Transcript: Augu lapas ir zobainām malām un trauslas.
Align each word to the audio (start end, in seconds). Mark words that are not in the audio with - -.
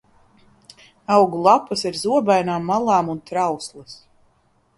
Augu 1.15 1.41
lapas 1.47 1.85
ir 1.89 1.99
zobainām 2.05 2.67
malām 2.71 3.13
un 3.15 3.21
trauslas. 3.33 3.95